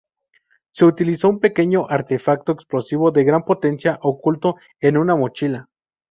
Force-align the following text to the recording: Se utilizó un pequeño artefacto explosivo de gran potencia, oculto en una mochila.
Se 0.71 0.83
utilizó 0.83 1.29
un 1.29 1.39
pequeño 1.39 1.85
artefacto 1.87 2.53
explosivo 2.53 3.11
de 3.11 3.23
gran 3.23 3.43
potencia, 3.45 3.99
oculto 4.01 4.55
en 4.79 4.97
una 4.97 5.15
mochila. 5.15 5.69